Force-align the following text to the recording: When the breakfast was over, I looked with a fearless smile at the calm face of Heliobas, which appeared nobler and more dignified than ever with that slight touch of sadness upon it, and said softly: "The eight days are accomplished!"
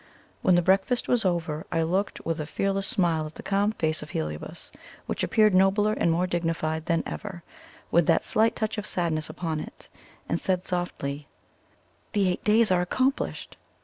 When 0.41 0.55
the 0.55 0.63
breakfast 0.63 1.07
was 1.07 1.25
over, 1.25 1.67
I 1.71 1.83
looked 1.83 2.25
with 2.25 2.39
a 2.41 2.47
fearless 2.47 2.87
smile 2.87 3.27
at 3.27 3.35
the 3.35 3.43
calm 3.43 3.71
face 3.73 4.01
of 4.01 4.09
Heliobas, 4.09 4.71
which 5.05 5.21
appeared 5.23 5.53
nobler 5.53 5.93
and 5.93 6.09
more 6.09 6.25
dignified 6.25 6.87
than 6.87 7.03
ever 7.05 7.43
with 7.91 8.07
that 8.07 8.23
slight 8.25 8.55
touch 8.55 8.79
of 8.79 8.87
sadness 8.87 9.29
upon 9.29 9.59
it, 9.59 9.89
and 10.27 10.39
said 10.39 10.65
softly: 10.65 11.27
"The 12.13 12.29
eight 12.31 12.43
days 12.43 12.71
are 12.71 12.81
accomplished!" 12.81 13.57